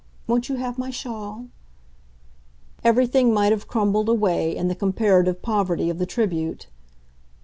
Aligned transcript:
won't 0.25 0.49
you 0.49 0.55
have 0.55 0.79
my 0.79 0.89
shawl?" 0.89 1.45
everything 2.83 3.31
might 3.31 3.51
have 3.51 3.67
crumbled 3.67 4.09
away 4.09 4.55
in 4.55 4.67
the 4.67 4.73
comparative 4.73 5.43
poverty 5.43 5.91
of 5.91 5.99
the 5.99 6.07
tribute. 6.07 6.65